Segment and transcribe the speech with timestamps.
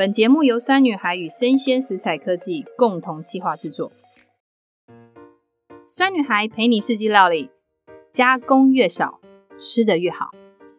[0.00, 3.92] 本节目由酸女孩与生鲜食材科技共同企划制作。
[5.90, 7.50] 酸女孩陪你四季料理，
[8.10, 9.20] 加工越少，
[9.58, 10.30] 吃的越好。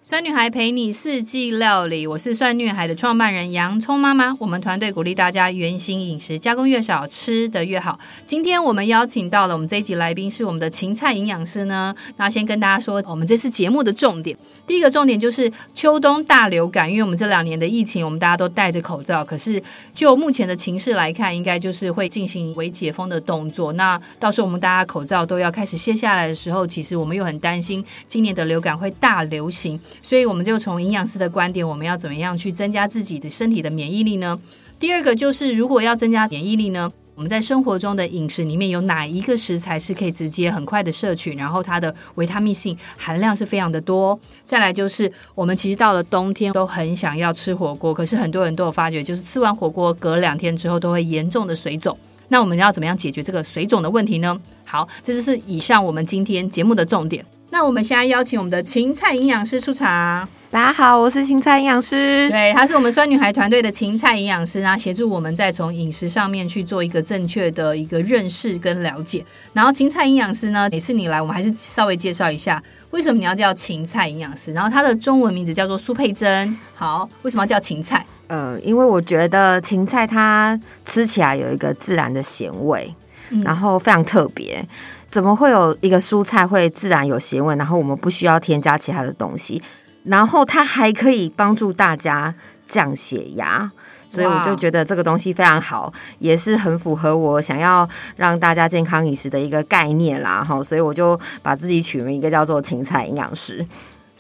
[0.04, 4.36] 酸女孩陪你四季料理，我是酸女孩的创办人洋葱妈妈。
[4.40, 7.99] 我们团队鼓励大家原型饮食，加工越少，吃得越好。
[8.26, 11.96] 今天我们邀请到了我们这一集来宾是我们的芹菜营养师呢。
[12.17, 14.35] 那先跟大家说，我们这次节目的重点，
[14.66, 19.23] 第一个重点就是秋冬大流感，因为我们这两年的疫情，我们大家都戴着口罩。
[19.23, 19.62] 可是
[19.94, 23.72] 就目前的情势来看，应该就是会进行微解封的动作。
[23.73, 29.80] 那到时候我们大家口罩都要开始卸下来的时候，其实我们又很担心今年的流感会大流行。
[30.02, 34.40] 所以我们就从营养师的观点，我们要怎么样去增加自己的身体的免疫力呢？
[34.80, 44.20] 第二个就是，如果要增加免疫力呢，我们在生活中的饮食里面有哪一个食材是可以直接很快的摄取，然后它的维他命性含量是非常的多。
[44.44, 51.95] 再来就是，我们其实到了冬天都很想要吃火锅，可是很多人都有发觉，就是吃完火锅隔两天之后都会严重的水肿。
[52.30, 54.42] 那我们要怎么样解决这个水肿的问题呢？
[54.66, 57.23] 好，这就是以上我们今天节目的重点。
[57.53, 60.25] 那我们现在邀请我们的芹菜营养师出场。
[60.49, 62.30] 大家好，我是芹菜营养师。
[62.30, 69.25] 对，她是我们酸女孩团队的芹菜营养师然后，协助我们再从饮食上面去做一个正确的一个认识跟了解。
[69.52, 74.53] 然后芹菜营养师呢，每次你来，我们还是稍微介绍一下，为什么你要叫芹菜营养师？
[74.53, 76.58] 然后它的中文名字叫做苏佩珍。
[76.73, 78.05] 好，为什么要叫芹菜？
[78.27, 82.95] 呃，因为我觉得芹菜它吃起来有一个自然的咸味，
[83.30, 84.65] 嗯、然后非常特别。
[85.12, 87.54] 怎么会有一个蔬菜会自然有咸味？
[87.58, 89.62] 然后我们不需要添加其他的东西，
[90.06, 92.34] 然后它还可以帮助大家
[92.66, 93.70] 降血压，
[94.08, 100.42] 所以我就觉得这个东西非常好，也是很符合我想要让大家健康饮食的一个概念啦。
[100.44, 103.66] 哈，所以我就把自己取名一个叫做芹菜营养师。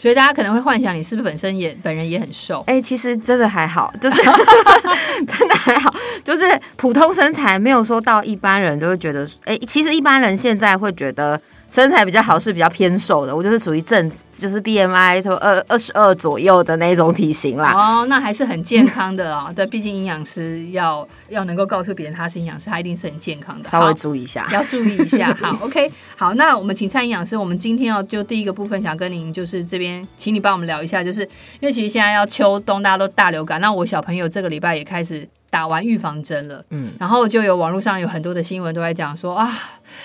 [0.01, 2.63] 所以大家可能会幻想你是不是本身也本人也很瘦？
[2.65, 4.15] 哎、欸，其实真的还好，就是
[5.27, 5.93] 真的还好，
[6.25, 11.39] 就是普通身材，没有说到一般人都会觉得，哎、欸，其实一般人现在会觉得。
[11.71, 17.71] 身材比较好是比较偏瘦的，我就是属于正，就是 BMI 都二二十二左右的那种体型啦。
[17.71, 19.53] 哦，那还是很健康的啊、哦。
[19.55, 23.69] 对，毕竟营养师要要能够告诉别人他是营养师，他一定是很健康的。
[23.69, 25.33] 稍微注意一下，要注意一下。
[25.39, 31.21] 好，OK，好，那我们请蔡营养师，我们今天要就第一个部分想跟您就是这边，请你帮我们聊一下，就是
[31.61, 35.25] 因为其实现在要秋冬，大家都大流感，那我小朋友这个礼拜也开始。
[35.51, 39.51] 打完预防针了，嗯，然后就有网络上有很多的新闻都在讲说啊，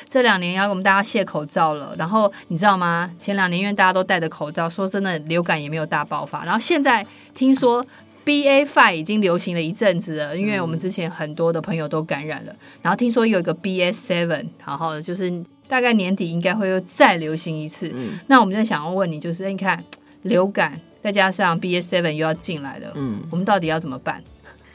[0.09, 1.95] 这两年要给我们大家卸口罩了。
[1.97, 3.09] 然后你知道吗？
[3.21, 6.45] 前两年因为大家都戴着口罩，说真的流感也没有大爆发。
[6.45, 7.87] 然后现在听说
[8.25, 12.53] B A five 已经流行了一阵子了，因为我们之前很多的朋友都感染了。
[12.83, 15.33] 然后听说有一个 B S seven，然后就是
[15.69, 17.89] 大概年底应该会又再流行一次。
[17.95, 19.81] 嗯，那我们就想要问你，就是你看
[20.23, 24.21] 流感再加上 B S seven 又要进来了，嗯，我们到底要怎么办？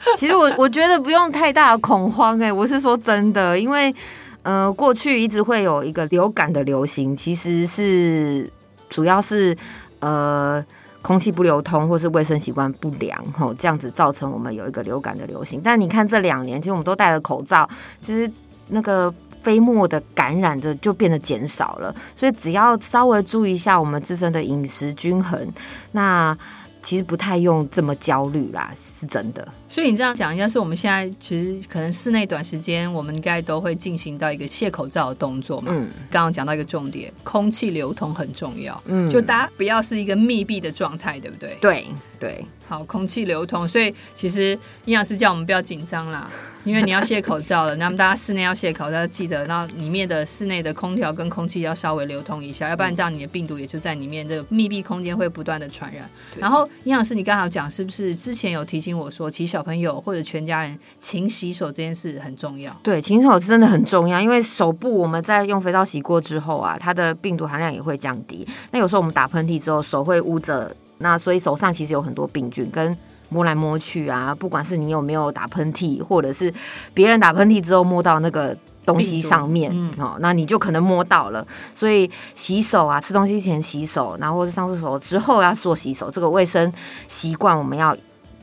[0.18, 3.94] 其实我我觉得不用太大的恐慌哎、我是说真的，因为
[4.42, 8.50] 呃过去一直会有一个流感的流行，其实是
[8.90, 9.56] 主要是
[10.00, 10.64] 呃
[11.02, 15.60] 空气不流通或是卫生习惯不良吼，这样子造成我们有一个流感的流行。
[15.62, 17.68] 但你看这两年，其实我们都戴了口罩，
[18.04, 18.30] 其实
[18.68, 25.48] 那个飞沫的感染的就变得减少了，所以只要稍微注意一下我们自身的饮食均衡，
[25.92, 26.36] 那。
[26.82, 29.46] 其实不太用这么焦虑啦，是真的。
[29.68, 35.72] 所以你这样讲，应该是我们现在其实可能室内短时间，我们应该都会进行到一个卸口罩的动作嘛。
[35.74, 35.88] 嗯。
[36.10, 38.80] 刚刚讲到一个重点，空气流通很重要。
[38.86, 39.08] 嗯。
[39.08, 41.56] 就大家不要是一个密闭的状态，对不对？
[41.60, 41.86] 对
[42.18, 42.44] 对。
[42.68, 43.66] 好，空气流通。
[43.66, 44.52] 所以其实
[44.84, 46.30] 营养师叫我们不要紧张啦。
[46.64, 56.08] 因为你要卸口罩了，那么大家室内要卸口罩，记得那里面的室内的空调跟空气要稍微流通一下，要不然这样你的病毒也就在里面这个密闭空间会不断的传染。
[56.38, 62.72] 然后营养师，你刚好讲是不是之前有提醒我说，其实小朋友或者全家人勤洗手这件事很重要？
[62.82, 68.46] 对，勤洗手真的很重要，因为手部我们在用肥皂洗过之后啊，它的病毒含量也会降低。
[68.70, 72.96] 那有时候我们打喷嚏之后手会捂着，那所以手上其实有很多病菌跟。
[73.32, 76.52] 摸来摸去啊，不管是你有没有打喷嚏，或者是
[76.92, 78.54] 别人打喷嚏之后摸到那个
[78.84, 81.46] 东西上面，嗯，哦，那你就可能摸到了。
[81.74, 86.70] 所以洗手啊，吃东西前洗手，然后或者上厕所之后要做洗手，这个卫生
[87.08, 87.96] 习惯我们要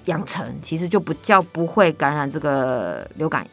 [0.06, 3.46] 养成，其实就不叫不会感染这个流感，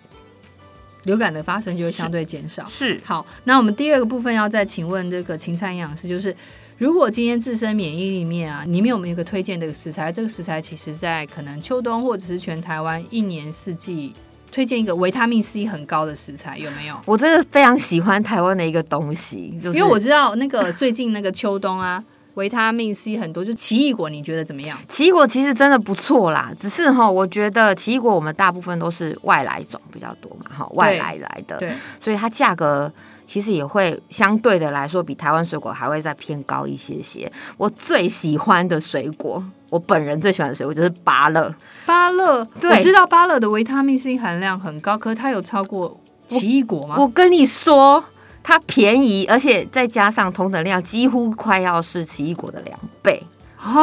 [1.05, 2.65] 流感的发生就会相对减少。
[2.67, 6.35] 是，是好，那我们第二个部分要再请问这个芹菜营养师，就是。
[6.79, 10.13] 如果今天自身免疫力里面啊，你们有没有一个推荐的食材？
[10.13, 14.13] 这个食材其实在可能秋冬或者是全台湾一年四季
[14.53, 16.95] 推荐一个维他命 C 很高的食材，有没有？
[17.07, 24.79] 我真的非常喜欢台湾的一个东西，就是因为我知道那个最近那个秋冬啊，维他命 C 很多，就奇异果，你觉得怎么样？
[24.87, 32.93] 奇异果其实真的不错啦，只是哈，我觉得奇异果我们大部分都是外来种比较多嘛，哈，外来来的，对，所以它价格
[33.27, 37.31] 其实也会相对的来说比台湾水果还会再偏高一些些。
[37.57, 41.55] 我最喜欢的水果，我本人最喜欢的水果就是芭乐。
[41.85, 46.95] 芭乐，对，我知道芭乐的维他命 C 含量很高，可是它有超过奇异果吗？
[46.99, 48.05] 我，我跟你说。
[48.49, 53.21] 它便宜，而且再加上同等量，几乎快要是奇异果的两倍
[53.59, 53.83] 啊！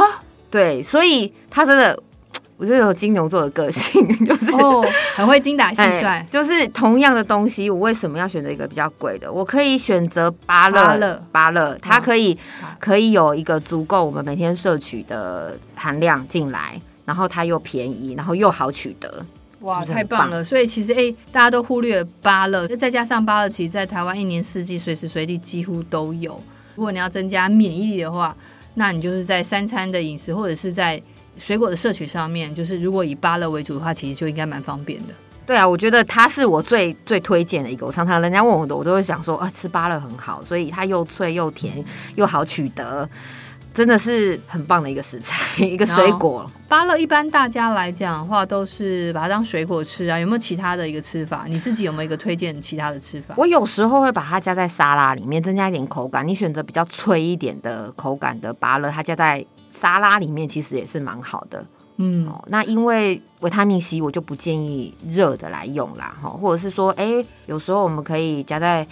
[0.50, 2.02] 对，所以它真的，
[2.58, 4.86] 我觉得有金牛座的个性， 就是、哦、
[5.16, 6.28] 很会精打细算、哎。
[6.32, 9.32] 就是同样的东西，我为什么要选择一个比较贵的？
[9.32, 19.26] 我可以选择芭乐，芭乐，它可以、嗯、可以有一个足够我们每天摄取的含量进来，然后它又便宜，然后又好取得。
[19.62, 20.44] 哇，太棒了！
[20.44, 26.38] 所以其实哎、欸，大家都忽略了芭乐，再加上芭乐，其实在台湾一年四季随时随地几乎都有。
[26.76, 28.36] 如果你要增加免疫力的话，
[28.74, 31.02] 那你就是在三餐的饮食或者是在
[31.38, 35.14] 水果的摄取上面，就是如果以芭乐为主的话，其实就应该蛮方便的。
[35.46, 37.86] 对啊，我觉得它是我最最推荐的一个。
[37.86, 41.84] 我常常人家问我的，我都会想说啊，吃芭乐很好，所以它又脆又甜
[42.16, 43.10] 又好取得。
[43.74, 46.46] 真的是很棒的一个食材，一个水果。
[46.68, 50.20] 芭乐一般大家来讲的话，都是把它当水果吃啊。
[50.20, 51.46] 有没有其他的一个吃法？
[51.48, 53.34] 你自己有没有一个推荐其他的吃法？
[53.36, 56.28] 我有时候会把它加在沙拉里面，增加一点口感。
[56.28, 59.44] 你选择比较脆一点的口感的芭乐，它加在
[59.74, 61.66] 沙拉里面，其实也是蛮好的。
[61.98, 66.16] 嗯，哦，那因为维他命 C，我就不建议热的来用啦。
[66.22, 68.88] 哈，或者是说，哎、欸，有时候我们可以加在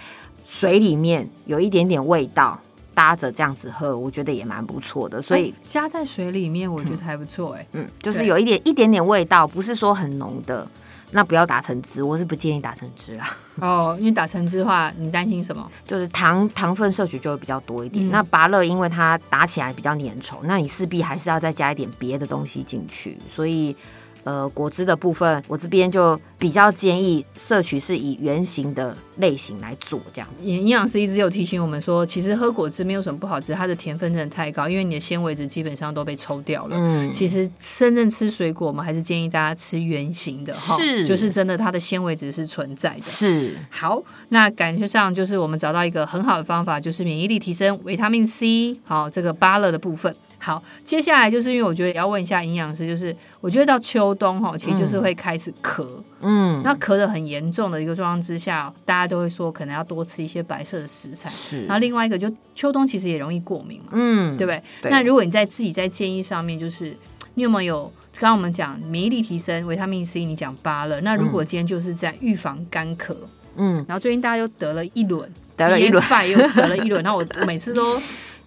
[0.46, 2.60] 水里面，有一点点味道。
[2.94, 5.22] 搭着这样子喝，我觉得也蛮不错的。
[5.22, 7.54] 所以、欸、加在水里面，我觉得还不错。
[7.54, 10.68] 哎，嗯，就是有一点一点点味道，不是说很浓的。
[11.12, 13.38] 那不要打成汁，我是不建议打成汁啊。
[13.62, 15.70] 哦，因为打成汁的话，你担心什么？
[15.86, 18.08] 就是糖糖分摄取就会比较多一点。
[18.08, 23.76] 嗯、那芭乐因为它打起来比较粘稠，那你势必还是要再加一点别的东西进去，所以。
[24.24, 30.30] 呃，果汁的部分，我这边就比较建议摄取是以圆形的类型来做这样。
[30.42, 36.76] 营营养师一直有提醒我们说，其实喝果汁没有什么不好吃，它的甜分真的太高，因为你的纤维质基本上都被抽掉了。
[36.78, 43.02] 嗯，其实真正吃水果，我们还是建议大家吃圆形的哈，是，就是真的它的纤维质是存在的。
[43.02, 50.16] 是，好，那感觉上就是我们找到一个很好的方法，就是免疫力提升，维他命 C，好，这个芭乐的部分。
[50.44, 55.86] 好，接下来就是因为我觉得也要问一下营养师，就是我觉得到秋冬哈，其实就是会开始咳，
[56.20, 61.30] 嗯，那咳的很严重的一个状况之下，大家都会说可能要多吃一些白色的食材。
[61.30, 64.64] 是，然后另外一个就秋冬其实也容易过敏嘛，嗯，对不对？
[64.82, 64.90] 对。
[64.90, 66.92] 那如果你在自己在建议上面，就是
[67.36, 67.84] 你有没有
[68.14, 73.16] 刚刚我们讲免疫力提升、维他命 C，你讲八了，那如果今天就是在预防干咳，
[73.58, 78.02] 嗯，然后最近大家又得了一轮，得了一轮，又得了一轮，然后我我每次都。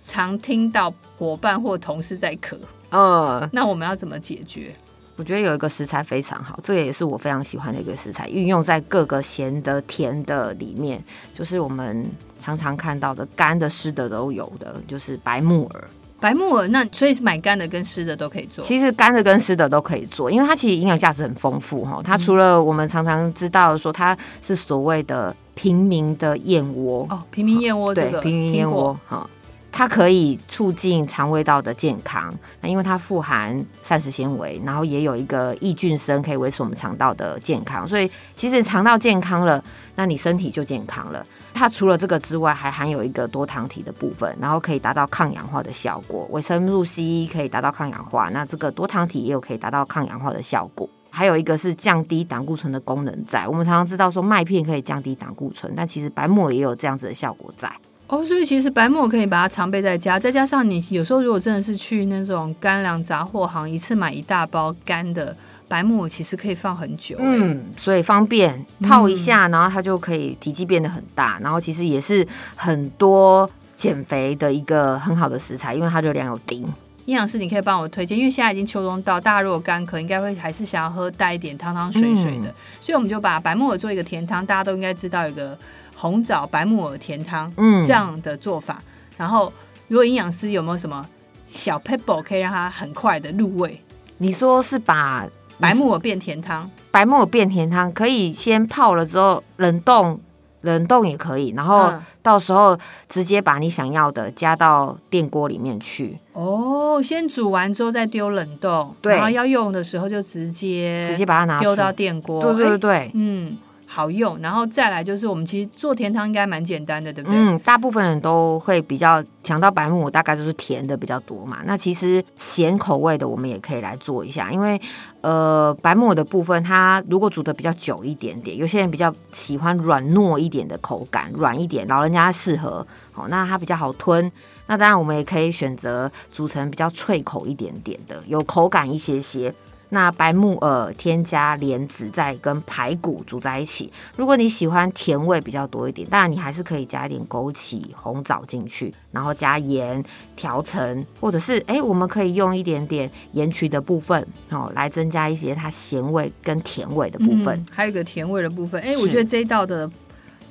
[0.05, 2.57] 常听到伙伴或同事在咳，
[2.91, 4.77] 嗯，那我们要怎么解决？
[5.17, 11.03] 我觉得有一个食材非常好，这个也是我非常喜欢的一个食材，运用在各个咸的、甜的里面，
[11.35, 12.05] 就是我们
[12.41, 15.85] 常常看到的干的、湿的都有的，就是白木耳。
[16.21, 18.65] 白木耳，那所以是买干的跟湿的都可以做。
[18.65, 22.01] 其实干的跟湿的都可以做，因为它其实营养价值很丰富哈。
[22.03, 29.29] 它除了我们常常知道说它是所谓的平民的燕窝哦，平民燕窝，这个，对，平民燕窝哈。
[29.77, 37.87] 它可以促进肠胃道的健康，那因为它富含膳食纤维，然后也有一个益菌生，可以维持我们肠道的健康。
[37.87, 39.63] 所以其实肠道健康了，
[39.97, 41.27] 那你身体就健康了。
[41.53, 46.25] 它除了这个之外，还含有一个多糖体的部分，然后可以达到抗氧化的效果。
[46.31, 50.89] 维生素 C 可以达到抗氧化，那这个多糖体也有可以达到抗氧化的效果。
[51.11, 53.49] 还有一个是降低胆固醇的功能在。
[53.49, 57.69] 我们常常知道说麦片可以降低胆固醇，但其实白木耳也有这样子的效果在。
[58.15, 67.17] 哦，所以其实白木耳可以把它常备在家，再加上你有时候如果真的是去那种干粮杂货行，一次买一大包干的白木耳，其实可以放很久。
[67.19, 76.65] 嗯，所以方便泡一下，然后它就可以体积变得很大，然后其实也是很多减肥的一个很好的食材，因为它热量有低。
[77.07, 85.59] 营养师，你可以帮我推荐，因为现在已经秋冬到，大家如果干渴，应该会还是想要喝带一点汤汤水水的，嗯，所以我们就把白木耳做一个甜汤，大家都应该知道一个。
[86.05, 88.83] 红枣白木耳甜汤，嗯，这样的做法。
[89.17, 89.51] 然后，
[89.89, 91.09] 如果营养师有没有什么
[91.49, 93.81] 小 pebble 可以让它很快的入味？
[94.19, 95.27] 你说是把
[95.59, 100.21] 白木耳变甜汤，白木耳变甜汤可以先泡了之后冷冻，
[100.61, 101.55] 冷冻也可以。
[101.57, 106.19] 然后到时候直接把你想要的加到电锅里面去。
[106.35, 109.15] 哦，先煮完之后再丢冷冻，对。
[109.15, 112.43] 然后要用的时候就直接直接把它拿丢到电锅。
[112.43, 113.57] 对对对对，嗯。
[113.95, 117.39] 好用，然后再来就是我们其实做甜汤应该蛮简单的，对不对？
[117.39, 121.59] 嗯，大部分人都会比较强到白木耳，大概就是甜的比较多嘛。
[121.65, 124.81] 那其实咸口味的我们也可以来做一下，因为
[125.21, 132.85] 呃白木耳的部分，它如果煮的比较久一点点，有些人比较喜欢软糯一点的口感，软一点，老人家适合。
[133.13, 134.29] 好，那它比较好吞。
[134.67, 139.55] 那当然我们也可以选择煮成比较脆口一点点的，有口感一些些。
[139.91, 143.93] 那白木耳添加莲子，再跟排骨煮在一起。
[144.17, 150.03] 如果你喜欢甜味比较多一点，当然你还是可以加一点枸杞、红枣进去，然后加盐
[150.35, 157.59] 调成，或者是哎、欸，我们可以用一点点盐曲的部分哦，来增加一些它咸味跟甜味的部分。
[157.59, 159.91] 嗯、还有一个甜味的部分，哎、欸，我觉得这一道的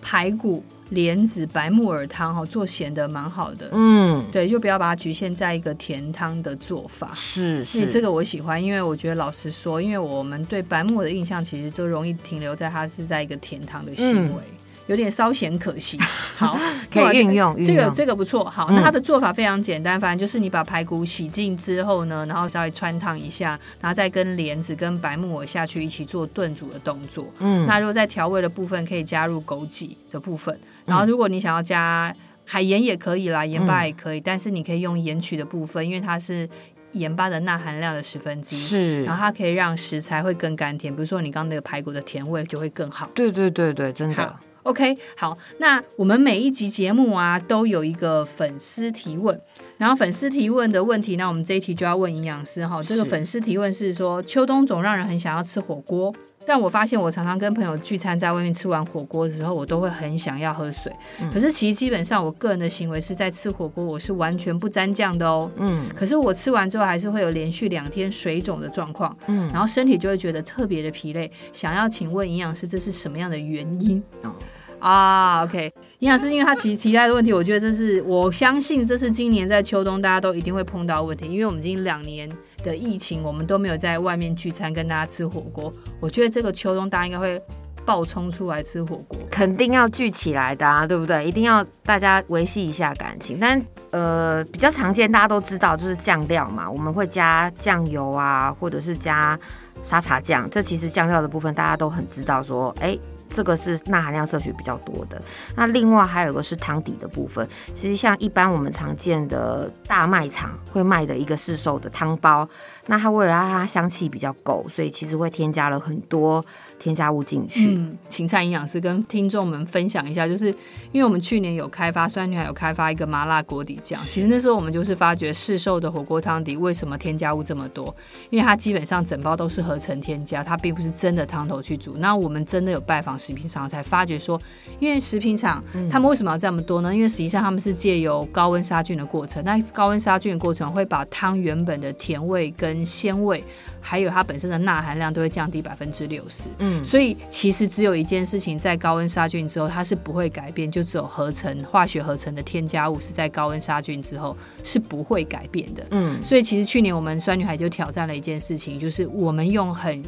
[0.02, 0.64] 排骨。
[0.94, 14.42] 莲子白木耳汤哈，做咸的蛮好的，嗯，对，就不要把它局限在一个甜汤的做法，是，是，因为这个我喜欢，因为我觉得老实说，因为我们对白木耳的印象其实都容易停留在它是在一个甜汤的行为。
[14.50, 15.98] 嗯有点稍显可惜，
[16.36, 16.58] 好，
[16.92, 18.44] 可以运用这个这个不错。
[18.44, 27.26] 好，那它的做法非常简单，反正就是你把排骨洗净之后呢，然后稍微穿烫一下，然后再跟莲子跟白木耳下去一起做炖煮的动作。
[27.40, 32.14] 嗯，那如果在调味的部分可以加入枸杞的部分，然后如果你想要加
[32.46, 36.48] 海盐也可以啦，盐巴也可以，但是你可以用盐曲的部分，因为它是
[36.92, 43.10] 盐巴的钠含量的十分之一，是，然后它可以让食材会更甘甜，比如说你刚刚那个排骨的甜味就会更好。
[43.16, 44.36] 对对对对，真的。
[44.64, 49.38] OK，好，那我们每一集节目啊都有一个粉丝提问，
[49.78, 52.82] 然后粉丝提问的问题，那我们这一题就要问营养师哈。
[52.82, 56.14] 这个粉丝提问是说，秋冬总让人很想要吃火锅，
[56.46, 60.92] 但我发现我常常跟朋友聚餐，在外面吃完火锅的时候，我都会很想要喝水。
[61.22, 65.50] 嗯、可是其实基本上我个人的行为是在吃火锅，我是完全不沾酱的哦。
[65.58, 65.86] 嗯。
[65.96, 71.32] 可是我吃完之后还是会有连续两天水肿的状况，嗯，然后身体就会觉得特别的疲累。
[71.52, 74.02] 想要请问营养师，这是什么样的原因？
[74.24, 74.34] 嗯
[74.80, 82.30] 啊、uh,，OK，营养师，因为他其实提出来的问题，我觉得这是我相信这是今年在秋冬大家都一定会碰到的问题，因为我们已经两年
[82.64, 87.40] 的疫情，我们都没有在外面聚餐跟大家吃火锅，我觉得这个秋冬大家应该会
[87.86, 91.28] 爆冲出来吃火锅，肯定要聚起来的啊，对不对？
[91.28, 93.38] 一定要大家维系一下感情。
[93.40, 99.38] 但呃，比较常见大家都知道就是酱料嘛，我们会加酱油啊，或者是加
[99.84, 102.98] 沙茶酱，这其实酱料的部分大家都很知道说，哎。
[103.30, 105.22] 这个是钠含量摄取比较多的。
[105.56, 107.48] 那另外还有一个是汤底的部分。
[107.74, 112.48] 其实像一般我们常见的大卖场会卖的一个市售的汤包，
[112.88, 116.44] 那它为了让它香气比较够，所以其实会添加了很多
[116.78, 117.74] 添加物进去。
[117.76, 120.48] 嗯，芹菜营养师跟听众们分享一下，就是
[120.92, 124.00] 因为我们去年有开发，酸女孩有开发一个麻辣锅底酱。
[124.08, 127.96] 其实那时候我们就是发觉市售的火锅汤底为什么添加物这么多？
[128.30, 131.96] 因为它基本上整包都是合成添加，它并不是真的汤头去煮。
[131.98, 134.42] 那我们真的有拜访食品厂才发觉说，
[134.80, 136.94] 因为食品厂他们为什么要这么多呢？
[136.94, 143.44] 因为实际上他们是借由高温杀菌的过程，那高温杀菌的过程会把汤原本的甜味跟鲜味，
[143.82, 146.48] 还有它本身的钠含量都会降低百分之六十。
[146.60, 155.86] 嗯，所以其实只有一件事情，在高温杀菌之后它是不会改变，就只有合成化学合成的添加物是在高温杀菌之后是不会改变的。
[155.92, 160.02] 嗯，所以其实去年我们酸女孩就挑战了一件事情，就是我们用很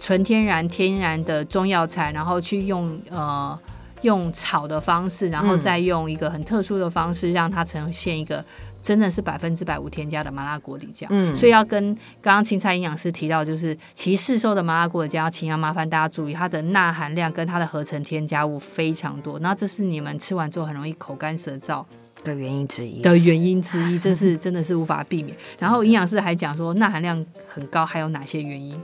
[0.00, 3.58] 纯天然、天然的中药材，然后去用呃
[4.02, 8.44] 用炒的方式，然后再用一个很特殊的方式，让它呈现一个
[8.82, 11.08] 真的是百分之百无添加的麻辣锅底酱。
[11.12, 21.84] 嗯，所以要跟刚刚芹菜营养师提到，就是其实市售的麻辣锅底酱，请要麻烦大家注意，它的钠含量跟它的合成添加物非常多，那这是你们吃完之后很容易口干舌燥
[22.24, 25.36] 的原因之一的原因之一，这是真的是无法避免。
[25.58, 28.80] 然后营养师还讲说钠含量很高，还有哪些原因？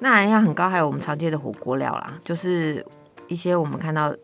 [0.00, 2.84] 钠含量很高，还有我们常见的火锅料啦，就是
[3.28, 4.14] 一些我们看到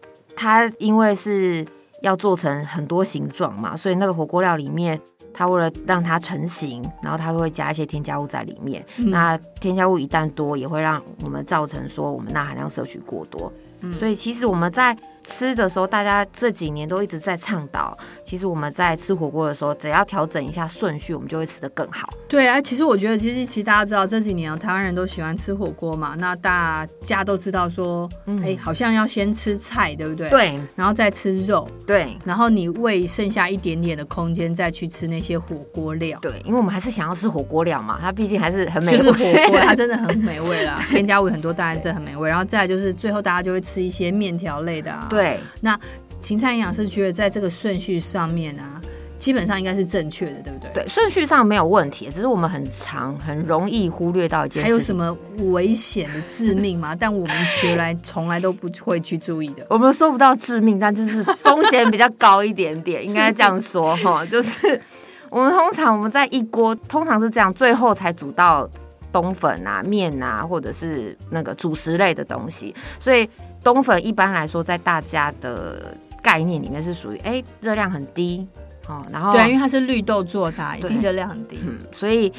[0.43, 1.65] 它因为是
[2.01, 5.01] 要做成很多形状嘛，所以那个火锅料里面，
[5.33, 8.85] 它为了让它成型，然后它会加一些添加物在里面。
[8.97, 13.50] 嗯、那添加物一旦多，也会让我们造成说我们钠含量摄取过多。
[13.85, 17.97] 嗯、所以其实我们在吃的时候，大家这几年都一直在倡导。
[18.25, 22.12] 其实我们在吃火锅的时候，只要调整一下顺序，我们就会吃得更好。
[22.28, 30.31] 对啊，其实我觉得，其实其实大家知道这几年台湾人都喜欢吃火锅嘛，那大家都知道说，哎、嗯欸，好像要先吃菜，对不对？
[30.31, 36.16] 对，然后再吃肉，对，然后你胃剩下一点点的空间再去吃那些火锅料。
[36.23, 38.99] 对，因为我们还是想要吃火锅料嘛，它毕竟还是很美味。
[38.99, 42.28] 就是火锅，它真的很美味啦，添加物很多，当然是很美味。
[42.28, 45.06] 然后再来就是最后大家就会吃一些面条类的啊。
[45.09, 45.78] 对，那
[46.18, 48.80] 芹菜营养师觉得在这个顺序上面啊。
[49.18, 50.71] 基本上应该是正确的，对不对？
[50.75, 54.64] 对，顺序上没有问题，只是我们很长很容易忽略到一件事。
[54.64, 55.16] 还有什么
[55.52, 56.92] 危险的致命吗？
[56.92, 59.64] 但我们从来从来都不会去注意的。
[59.71, 64.26] 我们说不到致命，但就是风险比较高一点点，应该这样说哈。
[64.26, 64.82] 就是
[65.30, 68.68] 我们通常我们在一锅，通常是这样，最后才煮到
[69.12, 72.75] 冬粉啊、面啊，或者是那个主食类的东西。
[72.99, 73.28] 所以
[73.62, 78.47] 冬粉一般来说，在大家的概念里面是属于哎热量很低。
[78.88, 82.33] 哦，然后对，因为它是绿豆做的，一定热量很低，嗯，所以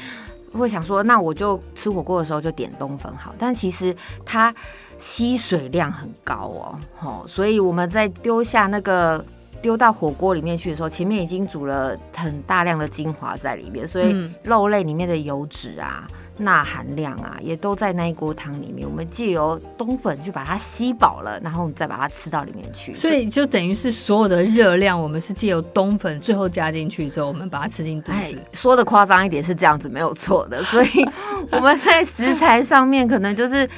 [0.52, 3.34] 会想说，那我就吃火锅的时候就点冬粉好。
[3.38, 4.54] 但其实它
[4.98, 9.24] 吸水量很高哦，哦，所以我们在丢下那个
[9.62, 16.06] 丢到火锅里面去的时候，前面已经煮了很大量的精华在里面，所以肉类里面的油脂啊。
[16.36, 18.88] 钠含量啊，也都在那一锅汤里面。
[18.88, 22.92] 我们借由冬粉去把它吸饱了，然后我们再把它吃到里面去。
[22.92, 28.38] 所以就等于是所有的热量，我们是借由冬粉最后加进去之后，我们把它吃进肚子。
[28.52, 30.62] 说的夸张一点是这样子，没有错的。
[30.64, 31.08] 所以
[31.50, 33.68] 我们在食材上面可能就是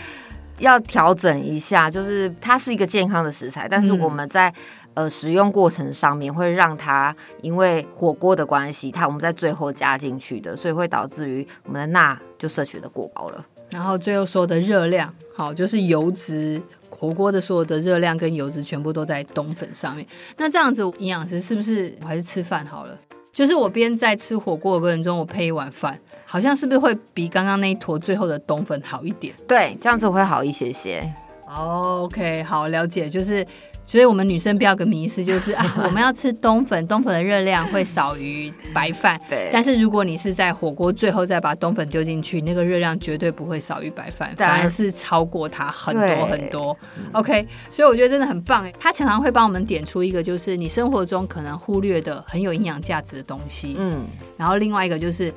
[0.58, 4.52] 要调整一下，就是它是一个健康的食材，但是我们在。
[4.96, 13.44] 呃，使用过程上面会让它因为火锅的关系，它我们在最后加进去的，所以会导致于我们的钠就摄取的过高了。
[13.68, 20.06] 然后最后所有的热量，好，就是油脂，火锅的所有的热量跟油脂全部都在冬粉上面。
[20.38, 22.98] 那这样子，营养师是不是我还是吃饭好了？
[23.34, 29.34] 就是我边在吃火锅的过程中，我配一碗饭，好像是不是会比刚刚那一坨最后的冬粉好一点？
[29.46, 31.12] 对，这样子会好一些些。
[31.46, 33.46] OK，好，了解，就是。
[33.86, 39.18] 所以，我们女生不要个迷思，就是 啊，我们要吃冬粉，冬粉的热量会少于白饭。
[39.28, 39.48] 对。
[39.52, 46.76] 但是，如果你是在火锅最后再把冬粉丢进去，那个热量绝对不会少于白饭，反而是超过它很多很多。
[47.12, 48.68] OK，所以我觉得真的很棒。
[48.80, 53.76] 他常常会帮我们点出一个，就是你生活中可能忽略的很有营养价值的东西。
[53.78, 54.04] 嗯。
[54.36, 55.32] 然后另外一个就是，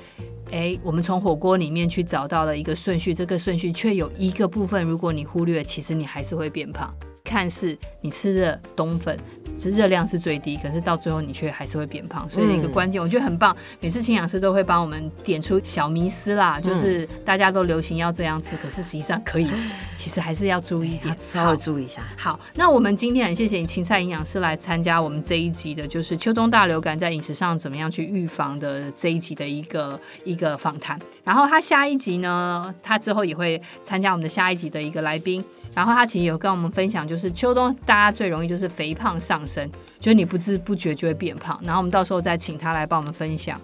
[0.51, 6.91] 哎，我们从火锅里面去找到了一个顺序，这个顺序却有一个部分，如果你忽略，其实你还是会变胖。
[7.29, 9.15] 看似你吃的冬粉，
[9.59, 13.55] 是热量是最低，可是到最后你却还是会变胖，所以一个关键，我觉得很棒。
[13.79, 19.51] 每次营养师都会帮我们点出小迷思啦，就是大家都流行要这样吃，可是实际上可以，
[19.95, 22.01] 其实还是要注意一点，稍微注意一下。
[22.17, 30.99] 好，那我们今天很谢谢你芹菜营养师来参加我们这一集的，就是秋冬大流感在饮食上怎么样去预防的这一集的一个一个访谈。
[31.23, 35.45] 然后他下一集呢，他之后也会参加我们的下一集的一个来宾。
[35.79, 39.65] 然后他其实有跟我们分享，就是秋冬大家最容易就是肥胖上升，
[39.97, 41.57] 就是你不知不觉就会变胖。
[41.63, 43.57] 然后我们到时候再请他来帮我们分享，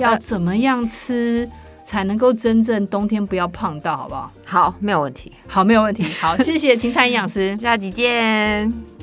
[0.00, 1.48] 要怎么样吃
[1.84, 4.32] 才能够真正冬天不要胖到，好不好？
[4.44, 5.30] 好，没有问题。
[5.46, 6.02] 好，没有问题。
[6.20, 8.99] 好，谢谢芹菜营养师， 下集见。